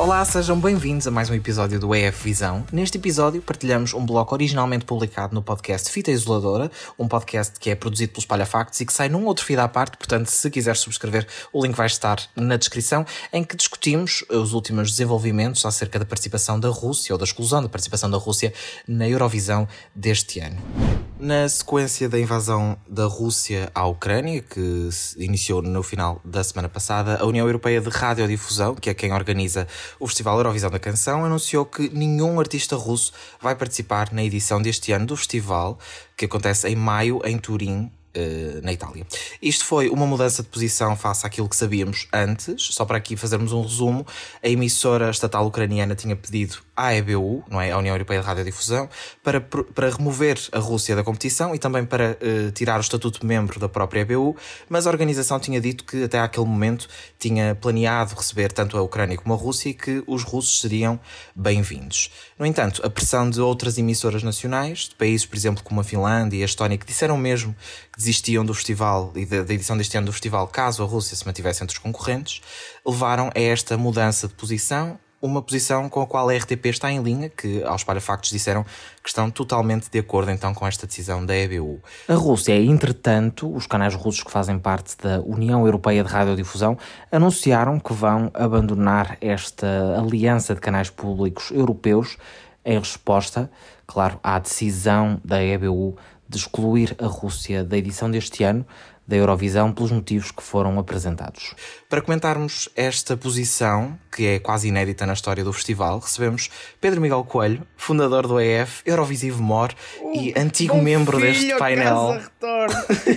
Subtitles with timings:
[0.00, 2.64] Olá, sejam bem-vindos a mais um episódio do EF Visão.
[2.72, 7.74] Neste episódio partilhamos um bloco originalmente publicado no podcast Fita Isoladora, um podcast que é
[7.74, 11.26] produzido pelos Palhafactos e que sai num outro feed à parte, portanto, se quiser subscrever,
[11.52, 16.58] o link vai estar na descrição, em que discutimos os últimos desenvolvimentos acerca da participação
[16.58, 18.54] da Rússia, ou da exclusão da participação da Rússia
[18.88, 21.09] na Eurovisão deste ano.
[21.22, 26.66] Na sequência da invasão da Rússia à Ucrânia, que se iniciou no final da semana
[26.66, 31.22] passada, a União Europeia de Radiodifusão, que é quem organiza o Festival Eurovisão da Canção,
[31.22, 35.78] anunciou que nenhum artista russo vai participar na edição deste ano do festival,
[36.16, 39.06] que acontece em maio em Turim, Uh, na Itália.
[39.40, 42.74] Isto foi uma mudança de posição face àquilo que sabíamos antes.
[42.74, 44.04] Só para aqui fazermos um resumo,
[44.42, 47.70] a emissora estatal ucraniana tinha pedido à EBU, não é?
[47.70, 48.88] a União Europeia de Radiodifusão,
[49.22, 53.26] para, para remover a Rússia da competição e também para uh, tirar o estatuto de
[53.26, 54.34] membro da própria EBU,
[54.68, 59.18] mas a organização tinha dito que até aquele momento tinha planeado receber tanto a Ucrânia
[59.18, 60.98] como a Rússia e que os russos seriam
[61.34, 62.10] bem-vindos.
[62.38, 66.38] No entanto, a pressão de outras emissoras nacionais, de países, por exemplo, como a Finlândia
[66.38, 67.54] e a Estónia, que disseram mesmo
[67.92, 71.14] que desistiam do festival e da, da edição deste ano do festival caso a Rússia
[71.14, 72.40] se mantivesse entre os concorrentes,
[72.86, 77.02] levaram a esta mudança de posição uma posição com a qual a RTP está em
[77.02, 78.64] linha, que aos Parafactos disseram
[79.02, 81.80] que estão totalmente de acordo então com esta decisão da EBU.
[82.08, 86.78] A Rússia, entretanto, os canais russos que fazem parte da União Europeia de Radiodifusão
[87.12, 92.16] anunciaram que vão abandonar esta aliança de canais públicos europeus
[92.64, 93.50] em resposta,
[93.86, 95.96] claro, à decisão da EBU
[96.28, 98.64] de excluir a Rússia da edição deste ano
[99.10, 101.52] da Eurovisão pelos motivos que foram apresentados.
[101.88, 106.48] Para comentarmos esta posição, que é quase inédita na história do festival, recebemos
[106.80, 112.20] Pedro Miguel Coelho, fundador do EF, Eurovisivo Mor uh, e antigo membro deste painel.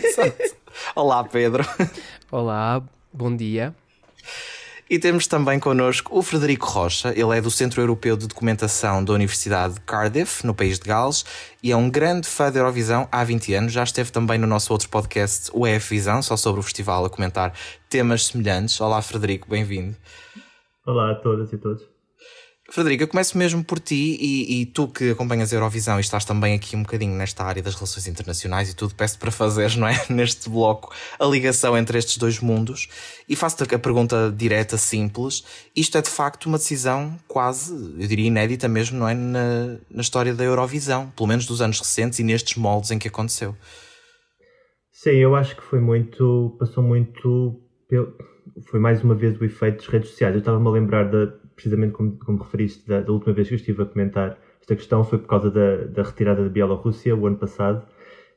[0.95, 1.63] Olá, Pedro.
[2.31, 2.81] Olá,
[3.13, 3.75] bom dia.
[4.93, 9.11] E temos também connosco o Frederico Rocha, ele é do Centro Europeu de Documentação da
[9.11, 11.25] Universidade de Cardiff, no país de Gales,
[11.63, 13.73] e é um grande fã da Eurovisão há 20 anos.
[13.73, 17.09] Já esteve também no nosso outro podcast, o EF Visão, só sobre o festival, a
[17.09, 17.53] comentar
[17.89, 18.79] temas semelhantes.
[18.79, 19.95] Olá, Frederico, bem-vindo.
[20.85, 21.92] Olá a todas e todos.
[22.69, 26.23] Frederico, eu começo mesmo por ti e, e, tu que acompanhas a Eurovisão e estás
[26.23, 29.85] também aqui um bocadinho nesta área das relações internacionais e tudo, peço para fazeres, não
[29.85, 29.93] é?
[30.09, 32.87] Neste bloco, a ligação entre estes dois mundos
[33.27, 35.43] e faço-te a pergunta direta, simples.
[35.75, 39.13] Isto é de facto uma decisão quase, eu diria inédita mesmo, não é?
[39.13, 43.09] Na, na história da Eurovisão, pelo menos dos anos recentes e nestes moldes em que
[43.09, 43.55] aconteceu.
[44.89, 47.61] Sim, eu acho que foi muito, passou muito,
[48.67, 50.33] foi mais uma vez o efeito das redes sociais.
[50.33, 53.57] Eu estava-me a lembrar da precisamente como, como referiste, da, da, última vez que eu
[53.57, 57.37] estive a comentar esta questão foi por causa da, da retirada da Bielorrússia, o ano
[57.37, 57.85] passado,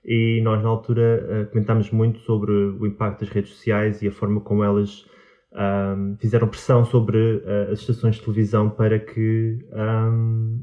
[0.05, 4.13] e nós na altura uh, comentámos muito sobre o impacto das redes sociais e a
[4.13, 5.07] forma como elas
[5.53, 10.63] um, fizeram pressão sobre uh, as estações de televisão para que, um,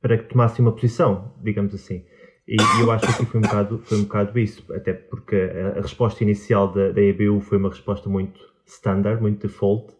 [0.00, 2.04] para que tomassem uma posição, digamos assim.
[2.48, 5.78] E, e, eu acho que foi um bocado, foi um bocado isso, até porque a,
[5.78, 9.94] a resposta inicial da, da EBU foi uma resposta muito standard, muito default,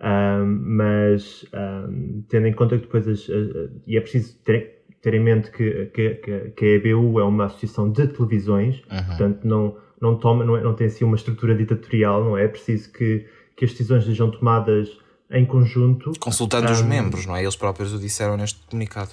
[0.00, 5.14] um, mas um, tendo em conta que depois as, as, e é preciso ter, ter
[5.14, 9.04] em mente que, que, que, a EBU é uma associação de televisões, uhum.
[9.04, 12.44] portanto não, não, toma, não, é, não tem assim uma estrutura ditatorial, não é?
[12.44, 13.26] É preciso que,
[13.56, 14.88] que as decisões sejam tomadas
[15.30, 16.12] em conjunto.
[16.20, 17.42] Consultando um, os membros, não é?
[17.42, 19.10] Eles próprios o disseram neste comunicado.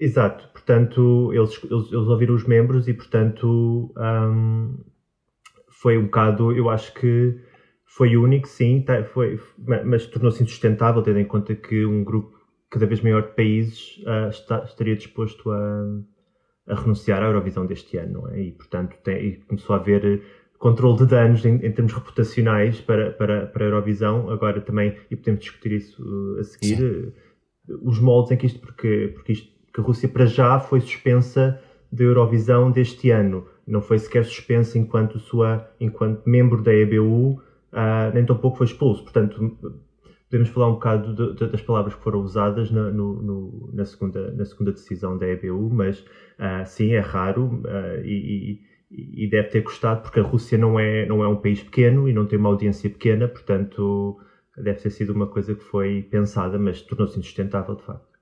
[0.00, 3.92] Exato, portanto eles, eles, eles ouviram os membros e portanto
[5.70, 7.38] foi um bocado, eu acho que
[7.96, 9.38] foi único, sim, tá, foi,
[9.84, 12.36] mas tornou-se insustentável, tendo em conta que um grupo
[12.68, 15.84] cada vez maior de países uh, está, estaria disposto a,
[16.66, 18.40] a, renunciar à Eurovisão deste ano, não é?
[18.40, 20.24] E, portanto, tem, e começou a haver
[20.58, 24.28] controle de danos em, em, termos reputacionais para, para, para a Eurovisão.
[24.28, 27.12] Agora também, e podemos discutir isso uh, a seguir, uh,
[27.88, 31.60] os moldes em que isto, porque, porque isto, que a Rússia para já foi suspensa
[31.92, 33.46] da Eurovisão deste ano.
[33.64, 37.40] Não foi sequer suspensa enquanto, sua, enquanto membro da EBU,
[37.74, 39.02] uh, nem tão pouco foi expulso.
[39.02, 39.58] Portanto,
[40.30, 43.84] podemos falar um bocado de, de, das palavras que foram usadas na, no, no, na,
[43.84, 48.60] segunda, na segunda decisão da EBU, mas uh, sim, é raro uh, e,
[48.90, 52.08] e, e, deve ter custado, porque a Rússia não é, não é um país pequeno
[52.08, 54.18] e não tem uma audiência pequena, portanto,
[54.56, 58.14] deve ter sido uma coisa que foi pensada, mas tornou-se insustentável de facto.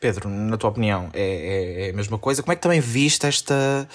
[0.00, 2.42] Pedro, na tua opinião, é, é, é, a mesma coisa?
[2.42, 3.88] Como é que também viste esta.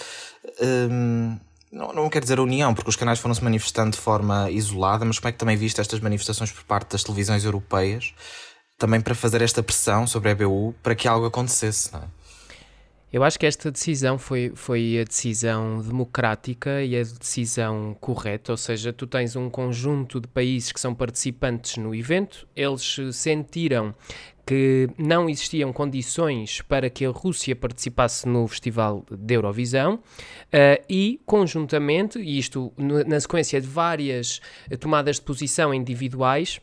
[0.90, 1.38] Hum,
[1.72, 5.20] não, não quer dizer união, porque os canais foram se manifestando de forma isolada, mas
[5.20, 8.14] como é que também viste estas manifestações por parte das televisões europeias,
[8.78, 12.18] também para fazer esta pressão sobre a EBU para que algo acontecesse, não é?
[13.12, 18.58] Eu acho que esta decisão foi, foi a decisão democrática e a decisão correta, ou
[18.58, 23.96] seja, tu tens um conjunto de países que são participantes no evento, eles sentiram
[24.48, 31.20] que não existiam condições para que a Rússia participasse no Festival de Eurovisão uh, e,
[31.26, 34.40] conjuntamente, isto na sequência de várias
[34.80, 36.62] tomadas de posição individuais,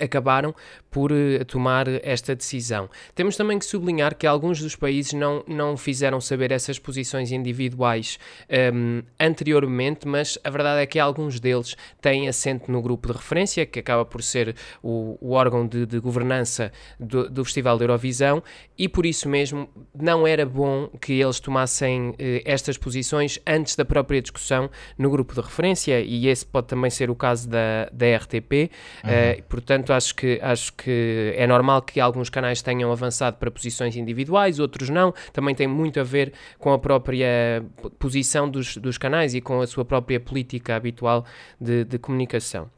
[0.00, 0.54] acabaram
[0.90, 2.88] por uh, tomar esta decisão.
[3.14, 8.18] Temos também que sublinhar que alguns dos países não, não fizeram saber essas posições individuais
[8.48, 13.14] um, ehm, anteriormente, mas a verdade é que alguns deles têm assento no grupo de
[13.14, 17.84] referência, que acaba por ser o, o órgão de, de governança do, do, Festival da
[17.84, 18.42] Eurovisão,
[18.76, 22.14] e por isso mesmo não era bom que eles tomassem uh,
[22.44, 27.10] estas posições antes da própria discussão no grupo de referência, e esse pode também ser
[27.10, 28.70] o caso da, da RTP,
[29.04, 29.10] uhum.
[29.10, 33.96] uh, portanto acho que, acho que é normal que alguns canais tenham avançado para posições
[33.96, 35.12] individuais, outros não.
[35.32, 37.64] Também tem muito a ver com a própria
[37.98, 41.24] posição dos, dos canais e com a sua própria política habitual
[41.60, 42.70] de, de comunicação.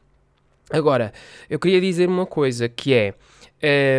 [0.71, 1.13] Agora,
[1.49, 3.13] eu queria dizer uma coisa que é.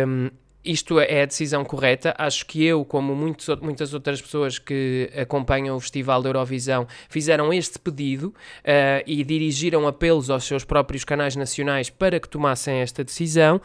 [0.05, 0.29] Um,
[0.65, 2.15] isto é a decisão correta.
[2.17, 7.51] Acho que eu, como muitos, muitas outras pessoas que acompanham o Festival da Eurovisão, fizeram
[7.53, 13.03] este pedido uh, e dirigiram apelos aos seus próprios canais nacionais para que tomassem esta
[13.03, 13.61] decisão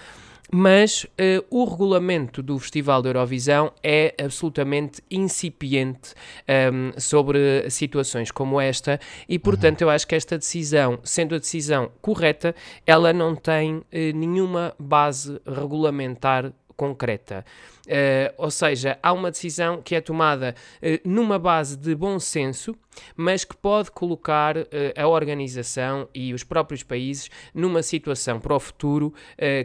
[0.51, 8.31] mas uh, o regulamento do Festival da Eurovisão é absolutamente incipiente um, ehm, sobre situações
[8.31, 8.99] como esta
[9.29, 9.89] e, portanto, uhum.
[9.89, 12.55] eu acho que esta decisão, sendo a decisão correta,
[12.87, 13.85] ela não tem uh,
[14.15, 17.45] nenhuma base regulamentar concreta.
[17.87, 22.75] Uh, ou seja, há uma decisão que é tomada uh, numa base de bom senso,
[23.17, 24.65] mas que pode colocar uh,
[24.97, 29.13] a organização e os próprios países numa situação para o futuro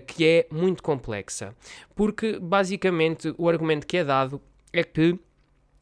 [0.07, 1.53] que é muito complexa.
[1.95, 5.19] Porque, basicamente, o argumento que é dado é que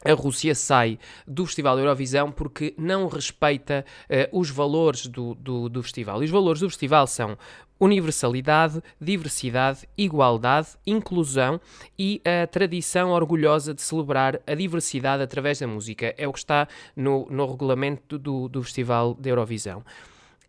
[0.04, 5.84] a Rússia sai do Festival Eurovisão porque não respeita uh, os valores do, do, do,
[5.84, 6.22] festival.
[6.22, 7.38] E os valores do festival são
[7.80, 11.60] universalidade, diversidade, igualdade, inclusão
[11.98, 16.14] e a tradição orgulhosa de celebrar a diversidade através da música.
[16.18, 19.84] É o que está no, no regulamento do, do Festival da Eurovisão.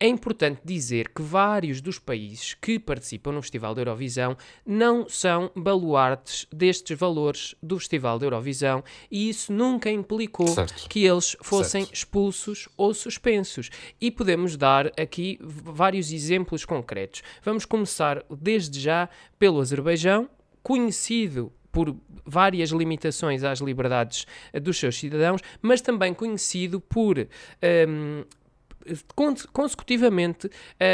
[0.02, 5.48] É importante dizer que vários dos países que participam no Festival da Eurovisão não são
[5.54, 10.88] baluartes destes valores do Festival da Eurovisão e isso nunca implicou certo.
[10.88, 11.94] que eles fossem certo.
[11.94, 13.70] expulsos ou suspensos.
[14.00, 17.22] E podemos dar aqui vários exemplos concretos.
[17.40, 19.08] Vamos começar desde já
[19.38, 20.28] pelo Azerbaijão,
[20.64, 21.96] conhecido por
[22.26, 24.26] várias limitações às liberdades
[24.60, 28.24] dos seus cidadãos, mas também conhecido por um,
[29.52, 30.50] consecutivamente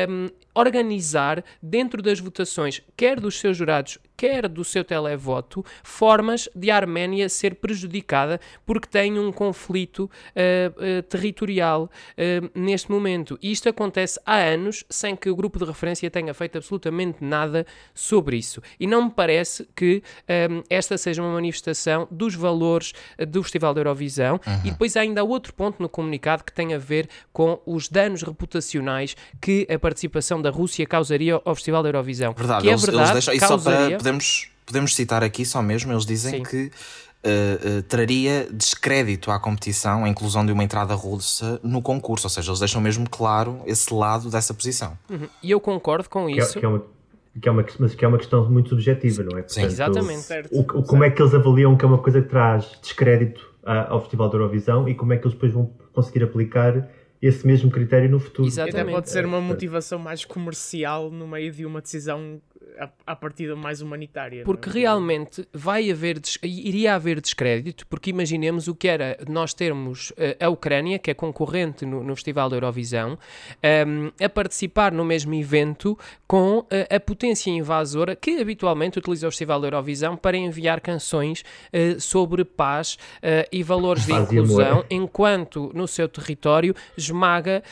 [0.09, 6.73] um, organizar dentro das votações, quer dos seus jurados, quer do seu televoto, formas de
[6.73, 13.39] a Arménia ser prejudicada porque tem um conflito uh, uh, territorial uh, neste momento.
[13.41, 17.65] E isto acontece há anos sem que o grupo de referência tenha feito absolutamente nada
[17.95, 18.61] sobre isso.
[18.81, 20.03] E não me parece que
[20.51, 22.93] um, esta seja uma manifestação dos valores
[23.29, 24.41] do Festival da Eurovisão.
[24.45, 24.61] Uhum.
[24.65, 28.23] E depois há ainda outro ponto no comunicado que tem a ver com os danos
[28.23, 32.35] reputacionais que a participação da Rússia causaria ao Festival da Eurovisão.
[32.37, 36.39] Verdade, que é verdade, eles deixam, causaria podemos, podemos citar aqui só mesmo, eles dizem
[36.39, 36.43] Sim.
[36.43, 36.71] que
[37.19, 42.31] Uh, uh, traria descrédito à competição a inclusão de uma entrada russa no concurso, ou
[42.31, 44.97] seja, eles deixam mesmo claro esse lado dessa posição.
[45.11, 45.27] Uhum.
[45.43, 46.57] E eu concordo com que é- isso.
[46.57, 46.83] É, que é uma,
[47.43, 49.43] que é uma, mas que é uma questão muito subjetiva, não é?
[49.43, 50.27] Portanto, Sim, exatamente.
[50.53, 54.01] O, o, como é que eles avaliam que é uma coisa que traz descrédito ao
[54.01, 56.89] Festival da Eurovisão e como é que eles depois vão conseguir aplicar
[57.21, 58.47] esse mesmo critério no futuro.
[58.47, 58.81] Exatamente.
[58.81, 62.41] Até pode ser uma motivação mais comercial no meio de uma decisão
[63.07, 64.45] a, partida mais humanitária.
[64.45, 64.73] Porque é?
[64.73, 70.49] realmente vai haver, iria haver descrédito, porque imaginemos o que era nós termos uh, a
[70.49, 73.17] Ucrânia, que é concorrente no, no Festival da Eurovisão, um,
[73.63, 79.31] ehm, a participar no mesmo evento com uh, a potência invasora que habitualmente utiliza o
[79.31, 82.97] Festival da Eurovisão para enviar canções uh, sobre paz
[83.51, 87.63] e valores de inclusão, enquanto no seu território esmaga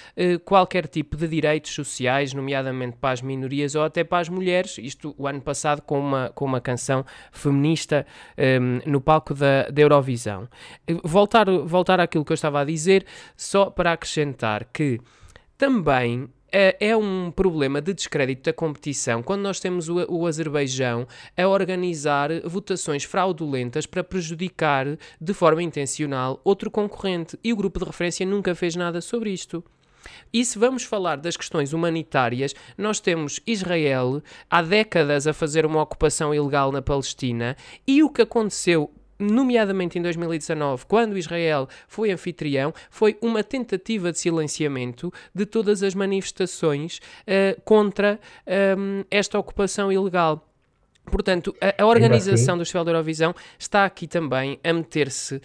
[0.44, 4.75] qualquer tipo de direitos sociais, nomeadamente para as minorias ou até para as mulheres.
[4.80, 8.06] Isto o ano passado com uma, com uma canção feminista
[8.38, 10.48] um, no palco da, da Eurovisão.
[11.02, 13.04] Voltar, voltar àquilo que eu estava a dizer,
[13.36, 15.00] só para acrescentar que
[15.56, 21.06] também é, é um problema de descrédito da competição quando nós temos o, o Azerbaijão
[21.36, 24.86] a organizar votações fraudulentas para prejudicar
[25.20, 29.62] de forma intencional outro concorrente e o grupo de referência nunca fez nada sobre isto.
[30.32, 35.82] E se vamos falar das questões humanitárias, nós temos Israel há décadas a fazer uma
[35.82, 42.72] ocupação ilegal na Palestina e o que aconteceu nomeadamente em 2019, quando Israel foi anfitrião,
[42.90, 48.20] foi uma tentativa de silenciamento de todas as manifestações uh, contra
[48.78, 50.45] um, esta ocupação ilegal.
[51.10, 52.58] Portanto, a, a organização assim.
[52.58, 55.40] do Festival da Eurovisão está aqui também a meter-se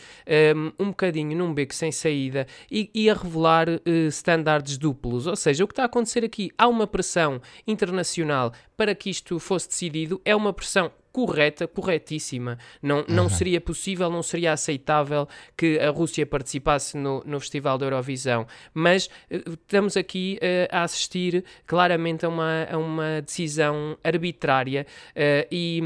[0.56, 5.28] um, um bocadinho num beco sem saída e, e a revelar uh, standards duplos.
[5.28, 9.40] Ou seja, o que está a acontecer aqui, há uma pressão internacional para que isto
[9.40, 12.58] fosse decidido, é uma pressão correta, corretíssima.
[12.82, 13.30] Não, não uhum.
[13.30, 15.28] seria possível, não seria aceitável
[15.58, 18.46] que a Rússia participasse no, no Festival da Eurovisão.
[18.74, 25.48] Mas uh, estamos aqui uh, a assistir claramente a uma, a uma decisão arbitrária uh,
[25.52, 25.82] e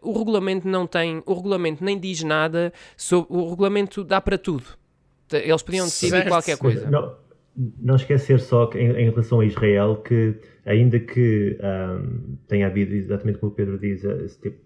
[0.00, 4.64] o regulamento não tem, o regulamento nem diz nada sobre, o regulamento dá para tudo.
[5.32, 6.28] Eles podiam decidir certo.
[6.28, 6.90] qualquer coisa.
[6.90, 7.16] Não,
[7.80, 12.94] não esquecer só que em, em relação a Israel que ainda que um, tenha havido,
[12.94, 14.02] exatamente como o Pedro diz,
[14.40, 14.58] tipo,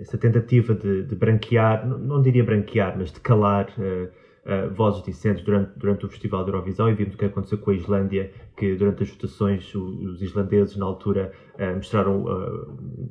[0.00, 4.08] essa tentativa de, de, branquear, não diria branquear, mas de calar uh,
[4.44, 7.70] uh, vozes dissidentes durante, durante o Festival da Eurovisão, e vimos o que aconteceu com
[7.70, 12.24] a Islândia, que durante as votações os, islandeses, na altura, uh, mostraram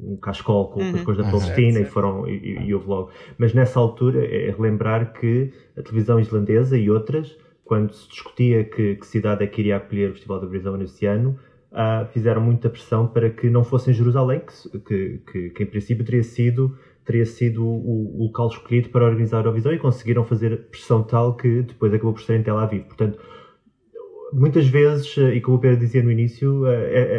[0.04, 0.92] um cascol com, uhum.
[0.92, 3.12] com, as coisas da Palestina e, foram, e, e houve logo.
[3.38, 8.96] Mas nessa altura é relembrar que a televisão islandesa e outras, quando se discutia que,
[8.96, 11.40] que cidade é que iria acolher o Festival da Eurovisão nesse ano,
[11.74, 15.66] uh, fizeram muita pressão para que não fosse em Jerusalém, que, que, que, que em
[15.66, 20.24] princípio teria sido, teria sido o, o, local escolhido para organizar a Eurovisão e conseguiram
[20.24, 22.84] fazer pressão tal que depois acabou por ser em Tel Aviv.
[22.86, 23.20] Portanto,
[24.32, 26.66] muitas vezes, e como o Pedro dizia no início,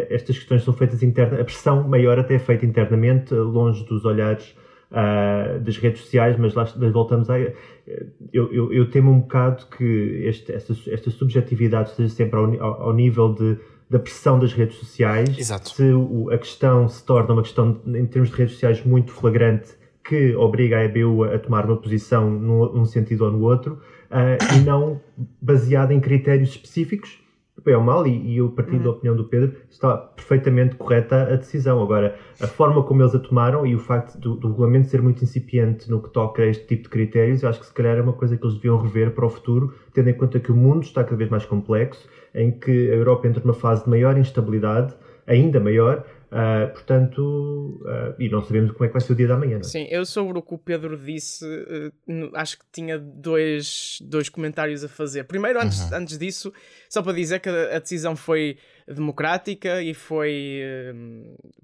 [0.08, 4.56] estas questões são feitas internas, a pressão maior até é feita internamente, longe dos olhares
[4.90, 7.38] uh, das redes sociais, mas lá voltamos a.
[7.38, 12.92] Eu, eu, eu, temo um bocado que este, esta, esta subjetividade esteja sempre ao, ao
[12.94, 13.58] nível de
[13.88, 15.38] da pressão das redes sociais.
[15.38, 15.70] Exato.
[15.70, 19.74] Se o, a questão se torna uma questão, em termos de redes sociais, muito flagrante,
[20.04, 24.56] que obriga a EBU a tomar uma posição num, num sentido ou no outro, uh,
[24.56, 25.00] e não
[25.40, 27.18] baseada em critérios específicos,
[27.64, 28.84] bem ou mal, e, e eu partindo uhum.
[28.84, 31.82] da opinião do Pedro, está perfeitamente correta a decisão.
[31.82, 35.22] Agora, a forma como eles a tomaram e o facto do, do, regulamento ser muito
[35.24, 38.02] incipiente no que toca a este tipo de critérios, eu acho que se calhar é
[38.02, 40.82] uma coisa que eles deviam rever para o futuro, tendo em conta que o mundo
[40.82, 44.94] está cada vez mais complexo em que a Europa entra numa fase de maior instabilidade,
[45.26, 49.28] ainda maior, Uh, portanto, uh, e não sabemos como é que vai ser o dia
[49.28, 49.52] da manhã.
[49.52, 49.62] Não é?
[49.62, 54.82] Sim, eu sobre o que o Pedro disse, uh, acho que tinha dois, dois comentários
[54.82, 55.22] a fazer.
[55.24, 55.98] Primeiro, antes, uhum.
[55.98, 56.52] antes disso,
[56.88, 60.60] só para dizer que a, a decisão foi democrática e foi,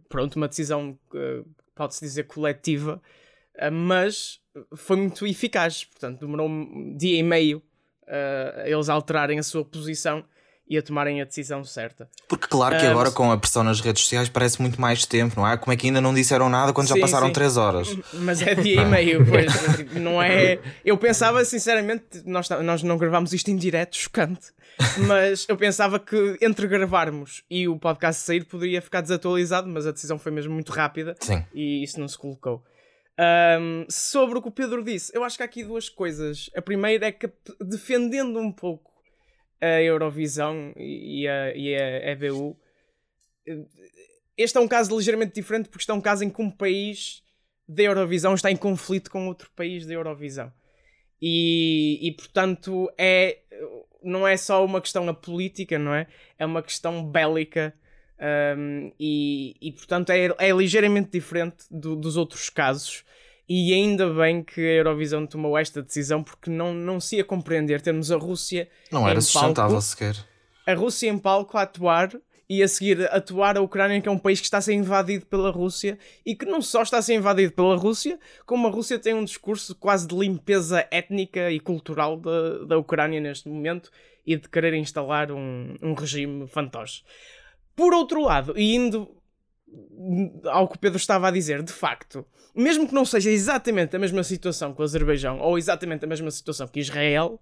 [0.09, 0.97] pronto, uma decisão,
[1.75, 3.03] pode-se dizer, coletiva,
[3.73, 4.41] mas
[4.77, 5.85] foi muito eficaz.
[5.85, 7.61] Portanto, demorou um dia e meio
[8.07, 10.25] a eles alterarem a sua posição
[10.71, 12.09] e a tomarem a decisão certa.
[12.29, 15.47] Porque claro que agora com a pressão nas redes sociais parece muito mais tempo, não
[15.47, 15.57] é?
[15.57, 17.33] Como é que ainda não disseram nada quando sim, já passaram sim.
[17.33, 17.97] 3 horas?
[18.15, 19.53] Mas é dia e meio, pois.
[20.00, 20.61] não é...
[20.85, 24.53] Eu pensava, sinceramente, nós, nós não gravámos isto em direto, chocante,
[25.09, 29.91] mas eu pensava que entre gravarmos e o podcast sair poderia ficar desatualizado, mas a
[29.91, 31.45] decisão foi mesmo muito rápida sim.
[31.53, 32.62] e isso não se colocou.
[33.19, 36.49] Um, sobre o que o Pedro disse, eu acho que há aqui duas coisas.
[36.57, 37.29] A primeira é que,
[37.61, 38.89] defendendo um pouco
[39.61, 42.57] a Eurovisão e a, e a EBU.
[44.37, 47.23] Este é um caso ligeiramente diferente porque este é um caso em que um país
[47.69, 50.52] da Eurovisão está em conflito com outro país da Eurovisão.
[51.21, 53.40] E, e portanto é,
[54.02, 56.07] não é só uma questão política, não é?
[56.38, 57.75] É uma questão bélica
[58.57, 63.05] um, e, e portanto é, é ligeiramente diferente do, dos outros casos.
[63.52, 67.80] E ainda bem que a Eurovisão tomou esta decisão, porque não, não se ia compreender
[67.80, 68.69] termos a Rússia.
[68.92, 70.14] Não era sustentável sequer.
[70.64, 72.12] A Rússia em palco a atuar
[72.49, 75.26] e a seguir atuar a Ucrânia, que é um país que está a ser invadido
[75.26, 79.00] pela Rússia e que não só está a ser invadido pela Rússia, como a Rússia
[79.00, 83.90] tem um discurso quase de limpeza étnica e cultural da, da Ucrânia neste momento
[84.25, 87.02] e de querer instalar um, um regime fantoche.
[87.75, 89.20] Por outro lado, e indo
[90.45, 92.25] ao que o Pedro estava a dizer, de facto,
[92.55, 96.31] mesmo que não seja exatamente a mesma situação com o Azerbaijão ou exatamente a mesma
[96.31, 97.41] situação que Israel,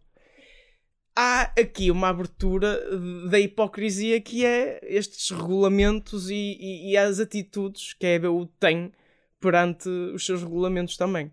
[1.17, 2.81] há aqui uma abertura
[3.29, 8.93] da hipocrisia que é estes regulamentos e, e, e as atitudes que a EBU tem
[9.41, 11.33] perante os seus regulamentos também.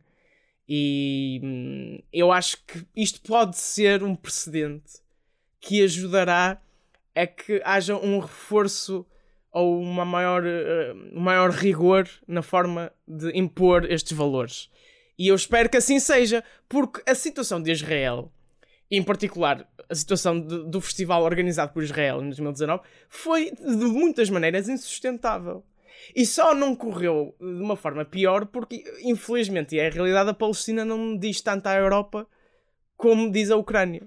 [0.68, 4.94] E hum, eu acho que isto pode ser um precedente
[5.60, 6.62] que ajudará
[7.16, 9.06] a que haja um reforço
[9.56, 14.70] ou uma maior, uh, maior rigor na forma de impor estes valores.
[15.18, 18.30] E eu espero que assim seja, porque a situação de Israel,
[18.92, 24.30] em particular a situação de, do festival organizado por Israel em 2019, foi de muitas
[24.30, 25.64] maneiras insustentável.
[26.14, 30.34] E só não correu de uma forma pior porque, infelizmente, e é a realidade, a
[30.34, 32.28] Palestina não diz tanto à Europa
[32.98, 34.04] como diz a Ucrânia.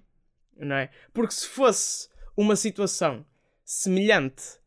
[0.58, 0.90] Não é?
[1.14, 3.24] Porque se fosse uma situação
[3.64, 4.58] semelhante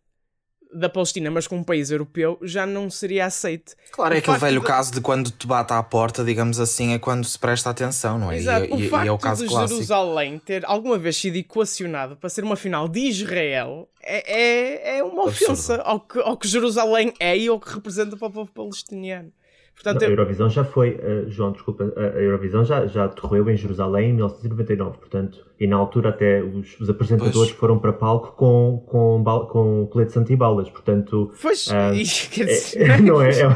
[0.73, 3.75] da Palestina, mas com um país europeu, já não seria aceite.
[3.91, 4.65] Claro, é aquele velho de...
[4.65, 8.31] caso de quando te bate à porta, digamos assim, é quando se presta atenção, não
[8.31, 8.37] é?
[8.37, 8.65] Exato.
[8.65, 9.75] E, o e, facto e é o caso de clássico.
[9.75, 15.03] Jerusalém ter alguma vez sido equacionado para ser uma final de Israel é, é, é
[15.03, 18.51] uma ofensa ao que, ao que Jerusalém é e ao que representa para o povo
[18.51, 19.31] palestiniano.
[19.75, 24.11] Portanto, a Eurovisão já foi, uh, João, desculpa, a Eurovisão já, já decorreu em Jerusalém
[24.11, 27.49] em 1999, portanto, e na altura até os, os apresentadores pois.
[27.51, 31.31] foram para palco com, com, com coletes antibalas, portanto...
[31.39, 32.81] Pois, uh, quer dizer...
[32.81, 33.47] É, não é, é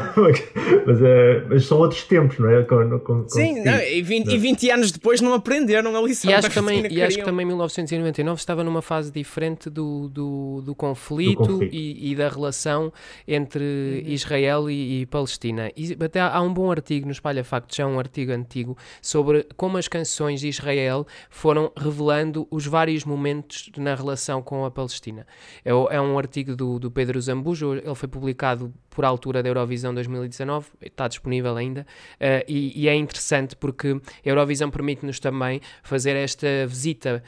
[0.86, 2.62] mas, uh, mas, são outros tempos, não é?
[2.62, 4.34] Com, com, Sim, não, e, 20, não.
[4.34, 6.30] e 20 anos depois não aprenderam a lição.
[6.30, 10.62] E acho, que também, e acho que também 1999 estava numa fase diferente do, do,
[10.64, 11.74] do conflito, do conflito.
[11.74, 12.92] E, e, da relação
[13.26, 14.12] entre uhum.
[14.12, 15.72] Israel e, e Palestina.
[15.76, 19.76] E até há um bom artigo no Espalha Factos, é um artigo antigo, sobre como
[19.76, 25.26] as canções de Israel foram revelando os vários momentos na relação com a Palestina.
[25.64, 29.92] É, é um artigo do, do Pedro Zambujo, ele foi publicado por altura da Eurovisão
[29.92, 31.82] 2019, está disponível ainda,
[32.14, 37.22] uh, e, e, é interessante porque a Eurovisão permite-nos também fazer esta visita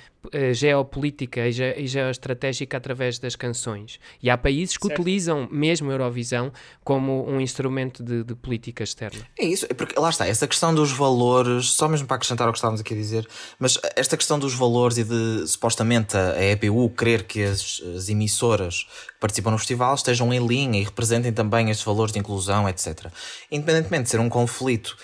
[0.53, 3.99] geopolítica e, ge, e geoestratégica através das canções.
[4.23, 5.01] E há países que certo.
[5.01, 6.53] utilizam mesmo a Eurovisão
[6.85, 9.21] como um instrumento de, de, política externa.
[9.39, 12.53] É isso, é porque lá está, essa questão dos valores, só mesmo para acrescentar ao
[12.53, 13.27] que estávamos aqui a dizer,
[13.59, 18.87] mas esta questão dos valores e de supostamente a EPU querer que as, as emissoras
[19.09, 23.07] que participam no festival estejam em linha e representem também estes valores de inclusão, etc.
[23.51, 24.97] Independentemente de ser um conflito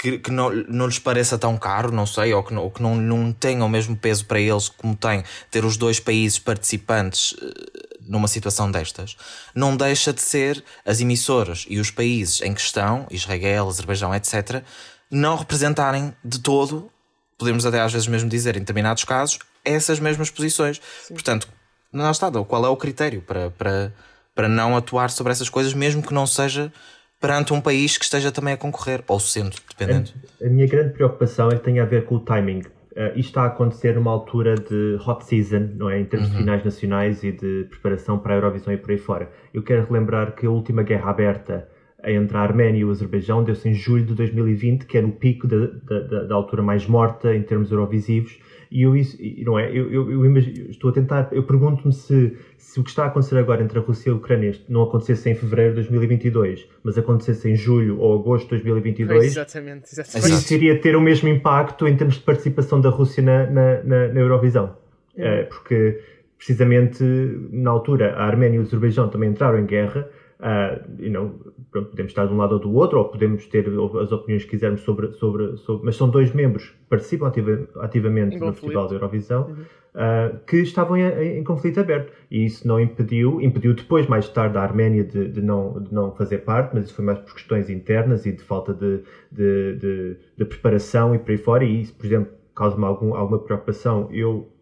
[0.00, 2.82] que, que não, não lhes pareça tão caro, não sei, ou que, não, ou que
[2.82, 7.36] não, não tenha o mesmo peso para eles como tem ter os dois países participantes
[7.40, 9.16] eh, numa situação destas,
[9.54, 14.64] não deixa de ser as emissoras e os países em questão, Israel, Azerbaijão, etc.,
[15.10, 16.90] não representarem de todo,
[17.36, 20.80] podemos até às vezes mesmo dizer, em determinados casos, essas mesmas posições.
[21.04, 21.14] Sim.
[21.14, 21.46] Portanto,
[21.92, 23.92] não está, qual é o critério para, para
[24.34, 26.72] para não atuar sobre essas coisas, mesmo que não seja
[27.20, 30.10] perante um país que esteja também a concorrer, ou sendo, dependendo.
[30.42, 32.60] A, a minha grande preocupação é que tem a ver com o timing.
[32.60, 36.00] Uh, isto está a acontecer numa altura de hot season, não é?
[36.00, 36.36] Em termos uhum.
[36.36, 39.30] de finais nacionais e de preparação para a Eurovisão e por aí fora.
[39.54, 41.68] Eu quero relembrar que a última guerra aberta
[42.04, 45.46] entre a Arménia e o Azerbaijão deu-se em julho de 2020, que era o pico
[45.46, 48.38] da, da, da altura mais morta em termos eurovisivos.
[48.70, 49.68] E eu, isso, não é?
[49.70, 52.36] Eu, eu, eu imagino, estou a tentar, eu pergunto-me se
[52.70, 55.28] se o que está a acontecer agora entre a Rússia e a Ucrânia não acontecesse
[55.28, 60.32] em fevereiro de 2022, mas acontecesse em julho ou agosto de 2022, exatamente, exatamente.
[60.32, 64.08] isso iria ter o mesmo impacto em termos de participação da Rússia na, na, na,
[64.08, 64.76] na Eurovisão.
[65.16, 65.42] É.
[65.42, 66.00] porque,
[66.38, 67.02] precisamente,
[67.50, 70.08] na altura, a Arménia e o Azerbaijão também entraram em guerra.
[70.40, 71.38] Uh, e não,
[71.70, 74.50] pronto, podemos estar de um lado ou do outro, ou podemos ter as opiniões que
[74.50, 78.94] quisermos sobre, sobre, sobre mas são dois membros que participam ativa, ativamente no Festival da
[78.94, 79.48] Eurovisão.
[79.48, 82.12] Uhum uh, que estavam em, em, conflito aberto.
[82.30, 86.14] E isso não impediu, impediu depois, mais tarde, a Arménia de, de, não, de não
[86.14, 90.16] fazer parte, mas isso foi mais por questões internas e de falta de, de, de,
[90.36, 91.64] de preparação e por aí fora.
[91.64, 94.08] E isso, por exemplo, causa-me algum, alguma preocupação.
[94.12, 94.52] Eu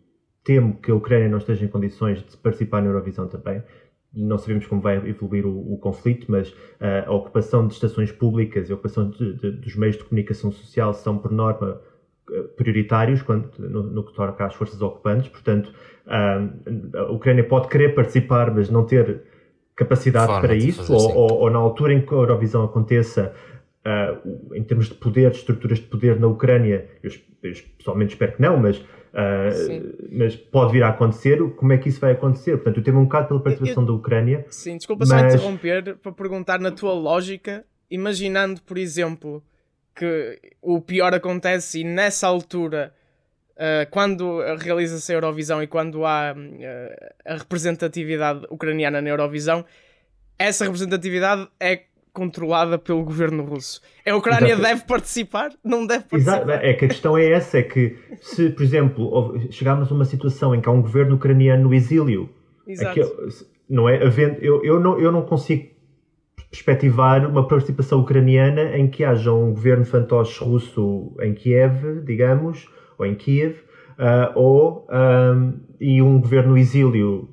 [0.45, 3.63] temo que a Ucrânia não esteja em condições de participar na Eurovisão também.
[4.15, 8.69] Não sabemos como vai evoluir o, o conflito, mas uh, a ocupação de estações públicas
[8.69, 11.81] e a ocupação de, de, dos meios de comunicação social são, por norma,
[12.57, 15.29] prioritários quando, no, no, que toca às forças ocupantes.
[15.29, 15.73] Portanto,
[16.07, 19.23] a Ucrânia pode querer participar, mas não ter
[19.77, 21.17] capacidade Forma para isso, ou, assim.
[21.17, 23.33] ou, ou, na altura em que a Eurovisão aconteça,
[23.87, 27.11] uh, em termos de poder, de estruturas de poder na Ucrânia, eu,
[27.43, 31.39] eu pessoalmente espero que não, mas, uh, mas pode vir a acontecer.
[31.57, 32.53] Como é que isso vai acontecer?
[32.57, 34.47] Portanto, eu temo um bocado pela participação eu, da Ucrânia.
[34.51, 35.21] Sim, desculpa mas...
[35.21, 39.43] só interromper para perguntar na tua lógica, imaginando, por exemplo
[39.95, 42.95] que o pior acontece e nessa altura,
[43.57, 49.65] uh, quando realiza-se a Eurovisão e quando há uh, a representatividade ucraniana na Eurovisão,
[50.39, 51.83] essa representatividade é
[52.19, 53.81] controlada pelo governo russo.
[54.05, 54.63] A Ucrânia Exato.
[54.63, 55.51] deve participar?
[55.65, 56.43] Não deve participar?
[56.43, 56.51] Exato.
[56.51, 60.55] É que a questão é essa, é que se, por exemplo, chegarmos a uma situação
[60.55, 62.29] em que há um governo ucraniano no exílio,
[63.71, 64.01] não é?
[64.41, 65.69] Eu, eu, não, eu não consigo
[66.51, 73.07] perspectivar uma participação ucraniana em que haja um governo fantoche russo em Kiev, digamos, ou
[73.07, 73.57] em Kiev,
[73.99, 77.29] uh, ou um, e um governo exílio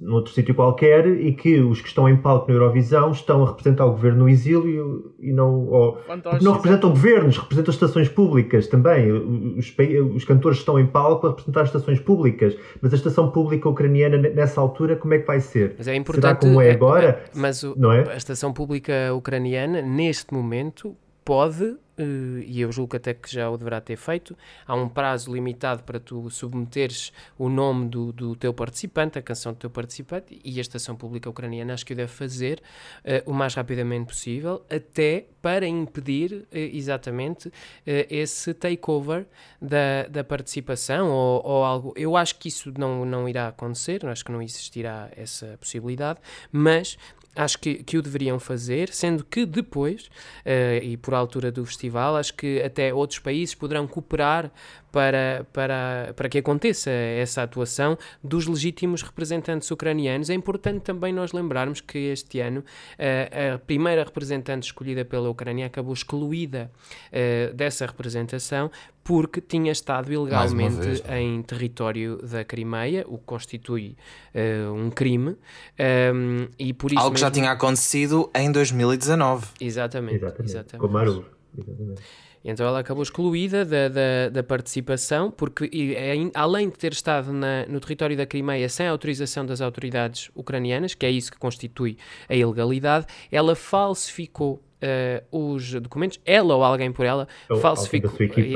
[0.00, 3.86] noutro sítio qualquer e que os que estão em palco na Eurovisão estão a representar
[3.86, 5.98] o governo no exílio e não, ou,
[6.40, 9.10] não representam governos, representam estações públicas também.
[9.12, 9.74] Os,
[10.14, 14.60] os cantores estão em palco a representar estações públicas, mas a estação pública ucraniana nessa
[14.60, 15.74] altura como é que vai ser?
[15.76, 17.24] Mas é importante, Será como é, é agora?
[17.34, 18.10] Mas o, não é?
[18.10, 23.58] a estação pública ucraniana neste momento pode eh, e eu julgo até que já o
[23.58, 28.54] deverá ter feito, há um prazo limitado para tu submeteres o nome do, do teu
[28.54, 32.10] participante, a canção do teu participante, e a Estação Pública Ucraniana acho que o deve
[32.10, 32.62] fazer
[33.04, 37.52] uh, o mais rapidamente possível, até para impedir uh, exatamente uh,
[37.84, 39.26] esse takeover
[39.60, 41.92] da, da participação ou, ou, algo.
[41.96, 46.18] Eu acho que isso não, não irá acontecer, acho que não existirá essa possibilidade,
[46.50, 46.96] mas
[47.34, 50.06] acho que, que o deveriam fazer, sendo que depois,
[50.44, 54.50] uh, e por altura do festival, acho que até outros países poderão cooperar
[54.90, 60.30] para, para, para que aconteça essa atuação dos legítimos representantes ucranianos.
[60.30, 65.66] É importante também nós lembrarmos que este ano uh, a primeira representante escolhida pela Ucrânia
[65.66, 66.70] acabou excluída
[67.12, 68.70] uh, dessa representação
[69.02, 73.96] porque tinha estado ilegalmente em território da Crimeia, o que constitui
[74.34, 75.30] uh, um crime.
[75.30, 75.36] Um,
[75.78, 79.46] ehm, e por isso Algo que já tinha acontecido em 2019.
[79.60, 80.16] Exatamente.
[80.16, 80.50] Exatamente.
[80.50, 80.86] exatamente.
[80.86, 81.24] Com Maru.
[81.56, 82.02] Exatamente.
[82.42, 87.66] Então ela acabou excluída da, da, da participação, porque e, além de ter estado na,
[87.66, 92.34] no território da Crimeia sem autorização das autoridades ucranianas, que é isso que constitui a
[92.34, 98.12] ilegalidade, ela falsificou uh, os documentos, ela ou alguém por ela ou falsificou,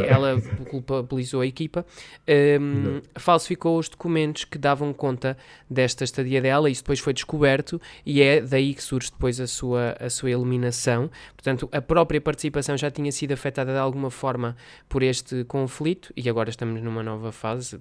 [0.06, 1.84] ela culpabilizou a equipa,
[2.28, 5.36] um, ehm, falsificou os documentos que davam conta
[5.68, 9.96] desta estadia dela, isso depois foi descoberto e é daí que surge depois a sua,
[10.00, 11.10] a sua eliminação.
[11.36, 14.56] Portanto, a própria participação já tinha sido afetada de alguma forma
[14.88, 17.80] por este conflito e agora estamos numa nova fase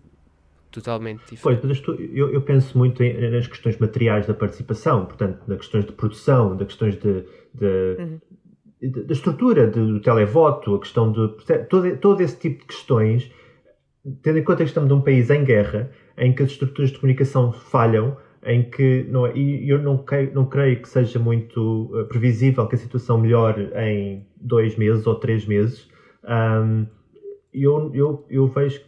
[0.74, 1.62] totalmente diferente.
[1.86, 5.92] Pois, eu, eu, penso muito em, nas questões materiais da participação, portanto, nas questões de
[5.92, 7.24] produção, das questões de,
[7.54, 8.20] de, uhum
[8.90, 11.28] da estrutura do televoto, a questão de
[11.70, 13.32] todo, todo esse tipo de questões,
[14.22, 17.54] tendo em conta que estamos num país em guerra, em que as estruturas de comunicação
[17.54, 22.06] falham, em que não, é, e eu não, creio, não creio que seja muito uh,
[22.08, 25.90] previsível que a situação melhore em dois meses ou três meses.
[26.26, 26.86] Um,
[27.54, 28.82] eu, eu, eu vejo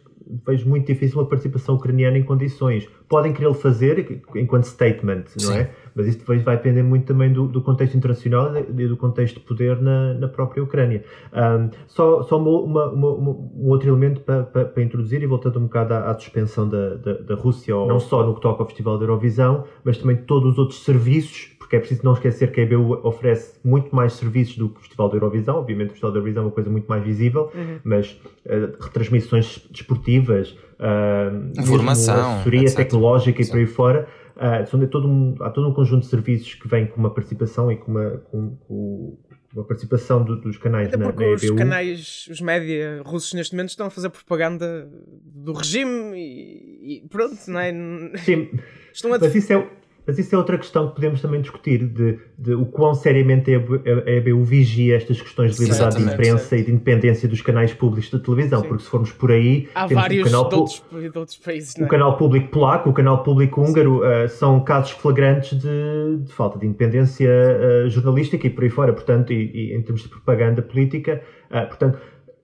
[0.46, 2.88] vejo muito difícil uma participação ucraniana em condições.
[3.08, 5.58] Podem querer fazer enquanto statement, não Sim.
[5.58, 5.70] é?
[5.94, 9.40] Mas isso depois vai depender muito também do, do contexto internacional e do contexto de
[9.40, 11.04] poder na, na própria Ucrânia.
[11.32, 15.58] Um, só só uma, uma, uma, um outro elemento para, para, para, introduzir, e voltando
[15.58, 18.66] um bocado à, à suspensão da, da, da Rússia, não só no que toca ao
[18.66, 22.60] Festival da Eurovisão, mas também todos os outros serviços porque é preciso não esquecer que
[22.60, 25.56] a EBU oferece muito mais serviços do que o Festival da Eurovisão.
[25.56, 27.80] Obviamente, o Festival da Eurovisão é uma coisa muito mais visível, uhum.
[27.82, 33.48] mas uh, retransmissões desportivas, uh, informação, assessoria tecnológica Sim.
[33.48, 34.08] e por aí fora.
[34.36, 37.10] Uh, são de todo um, há todo um conjunto de serviços que vem com uma
[37.10, 39.18] participação e com uma, com, com
[39.52, 43.70] uma participação do, dos canais Até na, na os canais, os média russos neste momento
[43.70, 44.88] estão a fazer propaganda
[45.24, 47.72] do regime e, e pronto, não é?
[48.18, 48.50] Sim,
[48.92, 49.18] estão a...
[49.18, 49.66] mas isso é
[50.06, 54.10] mas isso é outra questão que podemos também discutir, de, de o quão seriamente a
[54.10, 58.18] EBU vigia estas questões de liberdade de imprensa e de independência dos canais públicos de
[58.18, 58.68] televisão, Sim.
[58.68, 59.68] porque se formos por aí...
[59.74, 61.88] Há vários o canal, de, outros, de outros países, O é?
[61.88, 66.66] canal público polaco, o canal público húngaro, uh, são casos flagrantes de, de falta de
[66.66, 71.20] independência uh, jornalística e por aí fora, portanto, e, e em termos de propaganda política,
[71.50, 71.98] uh, portanto,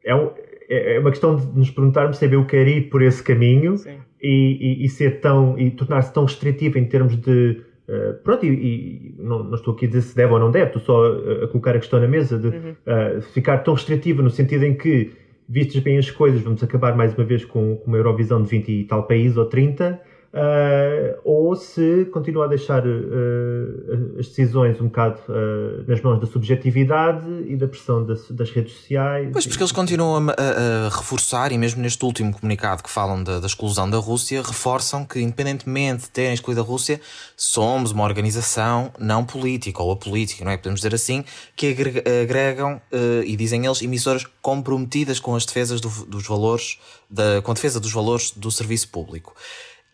[0.04, 0.30] é, um,
[0.72, 3.74] é, é uma questão de nos perguntarmos se a EBU quer ir por esse caminho
[4.20, 8.48] e, e, e, ser tão e tornar-se tão restritivo em termos de uh, pronto, e,
[8.48, 11.44] e não, não, estou aqui a dizer se deve ou não deve, estou só a,
[11.44, 12.70] a colocar a questão na mesa de uhum.
[12.70, 15.12] uh, ficar tão restritivo no sentido em que,
[15.48, 18.68] vistas bem as coisas, vamos acabar mais uma vez com, com uma Eurovisão de 20
[18.68, 20.00] e tal países ou 30
[20.32, 26.26] Uh, ou se continua a deixar uh, as decisões um bocado uh, nas mãos da
[26.26, 29.28] subjetividade e da pressão das, das redes sociais.
[29.30, 33.22] Pois, porque eles continuam a, a, a, reforçar, e mesmo neste último comunicado que falam
[33.22, 36.98] da, da, exclusão da Rússia, reforçam que, independentemente de terem excluído a Rússia,
[37.36, 40.56] somos uma organização não política ou apolítica, não é?
[40.56, 41.76] Podemos dizer assim, que
[42.22, 42.80] agregam,
[43.26, 46.78] e dizem eles, emissoras comprometidas com as defesas do, dos valores,
[47.10, 49.34] da, com a defesa dos valores do serviço público.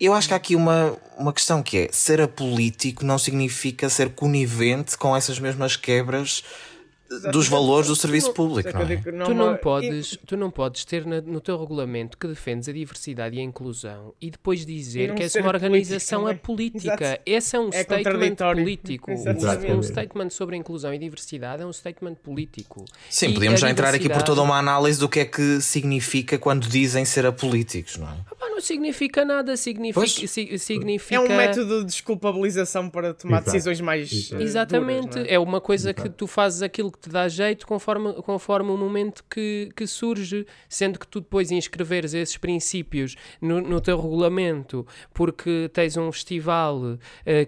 [0.00, 4.10] Eu acho que há aqui uma, uma questão que é ser apolítico não significa ser
[4.10, 6.44] conivente com essas mesmas quebras
[7.30, 8.70] dos valores do serviço público.
[8.72, 8.96] Não é?
[8.96, 13.40] Tu, não podes, tu não podes ter no teu regulamento que defendes a diversidade e
[13.40, 17.20] a inclusão e depois dizer que és uma organização apolítica.
[17.24, 19.10] Esse é um é statement político.
[19.12, 22.84] Um statement sobre a inclusão e diversidade é um statement político.
[23.08, 26.38] Sim, e podíamos já entrar aqui por toda uma análise do que é que significa
[26.38, 28.16] quando dizem ser apolíticos, não é?
[28.40, 30.26] Ah, não significa nada, significa,
[30.58, 31.14] significa...
[31.14, 33.52] É um método de desculpabilização para tomar Exato.
[33.52, 34.12] decisões mais.
[34.12, 34.42] Exato.
[34.42, 35.34] Exatamente, duras, é?
[35.34, 35.38] é?
[35.38, 36.02] uma coisa Exato.
[36.02, 40.46] que tu fazes aquilo que te dá jeito conforme, conforme o momento que, que surge,
[40.68, 46.78] sendo que tu depois inscreveres esses princípios no, no teu regulamento, porque tens um festival
[46.78, 46.98] uh,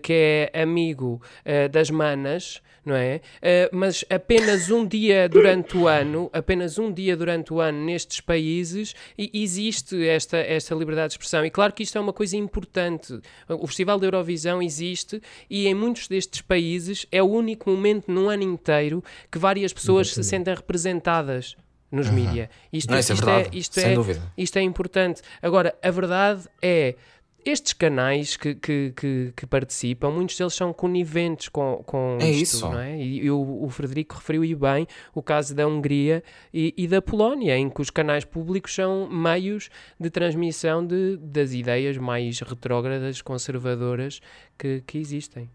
[0.03, 3.21] que é amigo uh, das manas não é?
[3.37, 8.21] Uh, mas apenas um dia durante o ano, apenas um dia durante o ano nestes
[8.21, 11.45] países existe esta, esta liberdade de expressão.
[11.45, 13.21] E claro que isto é uma coisa importante.
[13.49, 18.29] O Festival da Eurovisão existe e em muitos destes países é o único momento num
[18.29, 21.57] ano inteiro que várias pessoas se sentem representadas
[21.91, 22.15] nos uhum.
[22.15, 22.49] mídia.
[22.73, 23.95] Isto, Não, é isto, é, verdade, isto, é,
[24.37, 25.23] isto é importante.
[25.43, 26.95] Agora, a verdade é
[27.45, 32.57] estes canais que, que, que, que, participam, muitos deles são coniventes com, com é isto,
[32.57, 32.69] isso.
[32.69, 32.97] não é?
[32.97, 36.23] E, e o, o, Frederico referiu e bem o caso da Hungria
[36.53, 41.53] e, e, da Polónia, em que os canais públicos são meios de transmissão de, das
[41.53, 44.21] ideias mais retrógradas, conservadoras
[44.59, 45.51] que, que existem.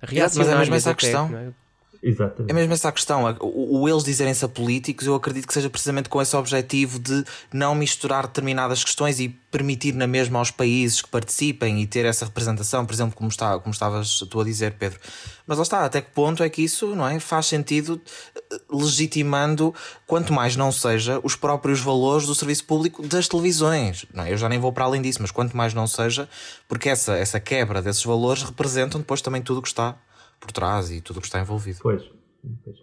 [0.00, 1.34] Mas é mesmo essa a questão.
[1.36, 1.63] É?
[2.04, 2.50] Exatamente.
[2.50, 3.24] É mesmo essa a questão.
[3.40, 7.74] O, o eles dizerem-se políticos, eu acredito que seja precisamente com esse objetivo de não
[7.74, 12.84] misturar determinadas questões e permitir na mesma aos países que participem e ter essa representação,
[12.84, 15.00] por exemplo, como, está, como estavas tu a dizer, Pedro.
[15.46, 17.98] Mas lá está, até que ponto é que isso não é, faz sentido
[18.36, 19.74] eh, legitimando,
[20.06, 24.04] quanto mais não seja, os próprios valores do serviço público das televisões.
[24.12, 24.32] Não é?
[24.32, 26.28] Eu já nem vou para além disso, mas quanto mais não seja,
[26.68, 29.96] porque essa, essa quebra desses valores representam depois também tudo o que está
[30.44, 31.78] por trás e tudo o que está envolvido.
[31.82, 32.02] Pois,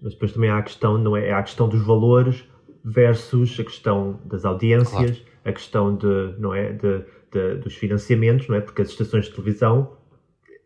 [0.01, 1.31] mas depois também há a questão, não é?
[1.31, 2.43] Há a questão dos valores
[2.83, 5.17] versus a questão das audiências, claro.
[5.45, 8.61] a questão de, não é, de, de, dos financiamentos, não é?
[8.61, 9.97] Porque as estações de televisão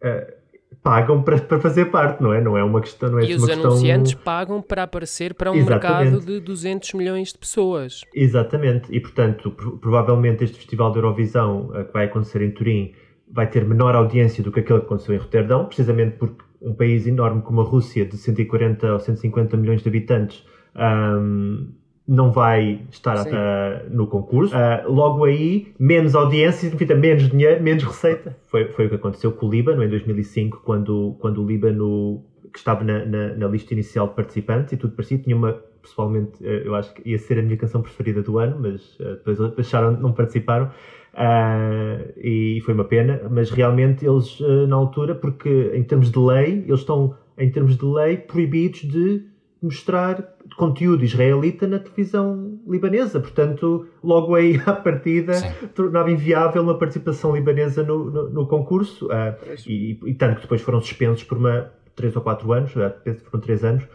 [0.02, 0.34] uh,
[0.82, 2.40] pagam para, para fazer parte, não é?
[2.40, 6.12] Não é uma questão, não é E os anunciantes pagam para aparecer para um Exatamente.
[6.12, 8.02] mercado de 200 milhões de pessoas.
[8.14, 8.96] Exatamente.
[8.96, 12.94] E portanto, provavelmente este festival de Eurovisão uh, que vai acontecer em Turim
[13.30, 17.06] vai ter menor audiência do que aquele que aconteceu em Roterdão, precisamente porque um país
[17.08, 20.44] enorme como a Rússia, de 140 ou 150 milhões de habitantes,
[20.76, 21.68] um,
[22.08, 24.56] não vai estar uh, no concurso.
[24.56, 28.38] Uh, logo aí, menos audiência, menos dinheiro, menos receita.
[28.46, 32.60] Foi, foi o que aconteceu com o Líbano em 2005, quando, quando o Líbano, que
[32.60, 36.48] estava na, na, na lista inicial de participantes e tudo parecia, tinha uma, pessoalmente, uh,
[36.48, 40.14] eu acho que ia ser a minha canção preferida do ano, mas depois deixaram, não
[40.14, 40.70] participaram.
[41.16, 46.20] Uh, e foi uma pena, mas realmente eles, uh, na altura, porque em termos de
[46.20, 49.24] lei, eles estão, em termos de lei, proibidos de
[49.62, 53.22] mostrar conteúdo israelita na televisão libanesa.
[53.22, 55.68] Portanto, logo aí à partida, Sim.
[55.74, 59.08] tornava inviável uma participação libanesa no, no, no concurso.
[59.08, 62.74] Uh, e, e, tanto que depois foram suspensos por uma, três ou quatro anos,
[63.06, 63.88] penso que foram três anos,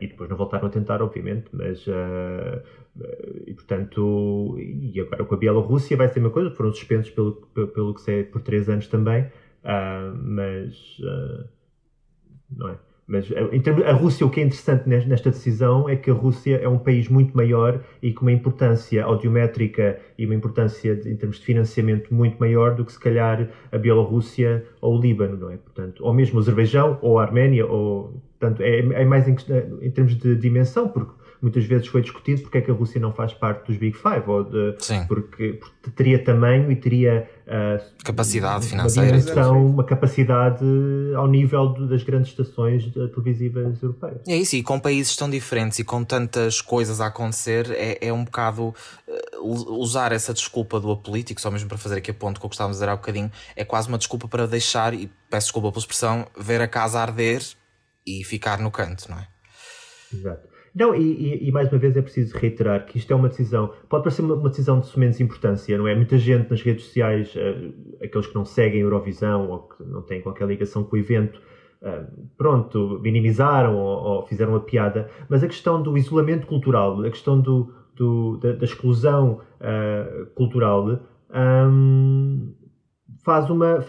[0.00, 1.86] e depois não voltaram a tentar, obviamente, mas
[3.46, 7.94] e portanto, e agora com a Bielorrússia vai ser uma coisa, foram suspensos pelo, pelo
[7.94, 9.24] que sei por três anos também,
[9.64, 11.48] uh, mas uh,
[12.50, 12.78] não é.
[13.06, 13.28] Mas
[13.62, 16.78] termos, a Rússia, o que é interessante nesta decisão é que a Rússia é um
[16.78, 21.44] país muito maior e com uma importância audiométrica e uma importância de, em termos de
[21.44, 25.58] financiamento muito maior do que se calhar a Bielorrússia ou o Líbano, não é?
[25.58, 29.36] Portanto, ou mesmo o Azerbaijão ou a Arménia, ou, portanto, é, é mais em,
[29.80, 33.12] em termos de dimensão, porque muitas vezes foi discutido porque é que a Rússia não
[33.12, 34.76] faz parte dos Big Five, ou de,
[35.06, 40.64] porque, porque, teria tamanho e teria uh, capacidade financeira, uma, uma capacidade
[41.14, 44.20] ao nível das grandes estações televisivas europeias.
[44.26, 48.12] É isso, e com países tão diferentes e com tantas coisas a acontecer, é, é
[48.12, 52.40] um bocado uh, usar essa desculpa do apolítico, só mesmo para fazer aqui a ponto
[52.40, 54.94] que o que estávamos a dizer há um bocadinho, é quase uma desculpa para deixar,
[54.94, 57.42] e peço desculpa pela expressão, ver a casa arder
[58.06, 59.28] e ficar no canto, não é?
[60.12, 60.54] Exato.
[60.74, 64.02] Não, e, e, mais uma vez é preciso reiterar que isto é uma decisão, pode
[64.02, 65.94] parecer uma, uma decisão de sumenos importância, não é?
[65.94, 70.02] Muita gente nas redes sociais, uh, aqueles que não seguem a Eurovisão ou que não
[70.02, 71.40] têm qualquer ligação com o evento,
[71.80, 77.10] uh, pronto, minimizaram ou, ou, fizeram uma piada, mas a questão do isolamento cultural, a
[77.10, 80.98] questão do, do da, da, exclusão uh, cultural,
[81.32, 82.52] um,
[83.24, 83.80] faz uma.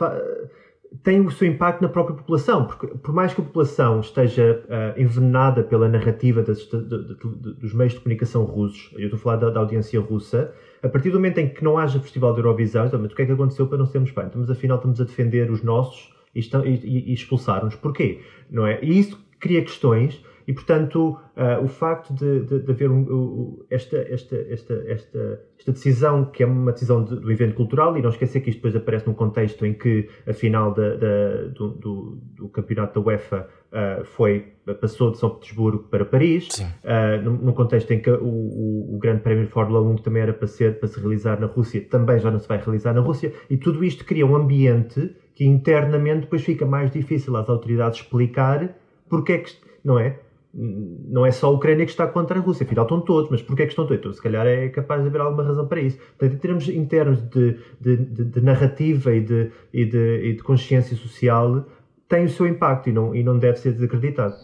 [1.04, 5.00] Tem o seu impacto na própria população, porque por mais que a população esteja uh,
[5.00, 9.22] envenenada pela narrativa das, de, de, de, dos meios de comunicação russos, eu estou a
[9.22, 12.40] falar da, da, audiência russa, a partir do momento em que não haja festival de
[12.40, 14.26] Eurovisão, então, o que é que aconteceu para não sermos bem?
[14.26, 17.76] Estamos, afinal, estamos a defender os nossos e, e, e expulsar-nos.
[17.76, 18.22] Porquê?
[18.50, 18.80] Não é?
[18.84, 23.66] E isso cria questões e, portanto, uh, o facto de, de, de haver um, uh,
[23.70, 28.02] esta, esta, esta, esta, esta decisão, que é uma decisão de, do evento cultural, e
[28.02, 31.70] não esquecer que isto depois aparece num contexto em que a final da, da, do,
[31.70, 37.38] do, do, campeonato da UEFA uh, foi, passou de São Petersburgo para Paris, uh, num,
[37.38, 40.34] num, contexto em que o, o, o, Grande Prémio de Fórmula 1, que também era
[40.34, 43.34] para, ser, para se realizar na Rússia, também já não se vai realizar na Rússia,
[43.50, 48.76] e tudo isto cria um ambiente que internamente depois fica mais difícil às autoridades explicar
[49.10, 49.52] porque é que,
[49.84, 50.20] não é?
[50.56, 53.64] Não é só a Ucrânia que está contra a Rússia, afinal estão todos, mas porquê
[53.64, 54.00] é que estão todos?
[54.00, 55.98] Então, se calhar é capaz de haver alguma razão para isso.
[56.18, 60.96] Portanto, em termos internos de, de, de, de narrativa e de, e, e de, consciência
[60.96, 61.66] social,
[62.08, 64.36] tem o seu impacto e não, e não deve ser desacreditado.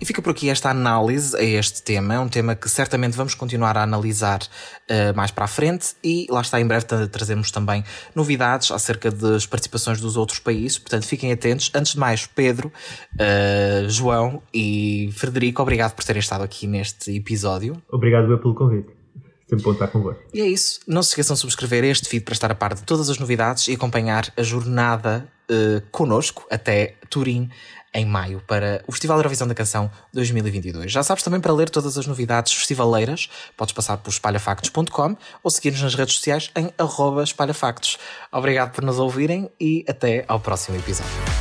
[0.00, 3.76] E fica por aqui esta análise a este tema, um tema que certamente vamos continuar
[3.76, 8.70] a analisar uh, mais para a frente e lá está, em breve trazemos também novidades
[8.70, 11.70] acerca das participações dos outros países, portanto fiquem atentos.
[11.74, 12.72] Antes de mais, Pedro,
[13.14, 17.80] uh, João e Frederico, obrigado por terem estado aqui neste episódio.
[17.90, 18.88] Obrigado eu pelo convite.
[19.48, 20.22] Sempre bom estar convosco.
[20.32, 20.80] E é isso.
[20.88, 23.68] Não se esqueçam de subscrever este feed para estar a par de todas as novidades
[23.68, 27.50] e acompanhar a jornada uh, connosco até Turim
[27.94, 30.90] em maio para o Festival Eurovisão da Canção 2022.
[30.90, 35.82] Já sabes também para ler todas as novidades festivaleiras, podes passar por espalhafactos.com ou seguir-nos
[35.82, 36.70] nas redes sociais em
[37.22, 37.98] espalhafactos.
[38.32, 41.33] Obrigado por nos ouvirem e até ao próximo episódio.